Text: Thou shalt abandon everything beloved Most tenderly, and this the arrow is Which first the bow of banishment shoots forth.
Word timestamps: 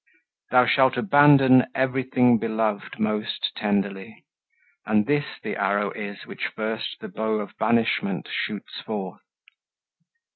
Thou 0.49 0.65
shalt 0.65 0.97
abandon 0.97 1.67
everything 1.75 2.39
beloved 2.39 2.97
Most 2.97 3.51
tenderly, 3.55 4.25
and 4.83 5.05
this 5.05 5.39
the 5.43 5.55
arrow 5.55 5.91
is 5.91 6.25
Which 6.25 6.47
first 6.55 6.95
the 7.01 7.07
bow 7.07 7.33
of 7.35 7.55
banishment 7.59 8.27
shoots 8.27 8.81
forth. 8.83 9.21